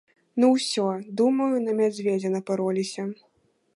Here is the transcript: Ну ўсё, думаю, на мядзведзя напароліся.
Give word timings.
Ну 0.43 0.47
ўсё, 0.53 0.85
думаю, 1.21 1.49
на 1.67 1.75
мядзведзя 1.81 2.33
напароліся. 2.37 3.01